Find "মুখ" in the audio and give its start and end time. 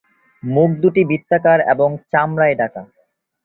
0.43-0.69